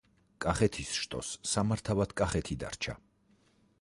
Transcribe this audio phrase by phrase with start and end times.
[0.45, 2.97] კახეთის შტოს სამართავად კახეთი დარჩა.